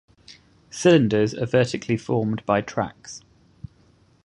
[0.71, 3.21] Cylinders are vertically formed by tracks.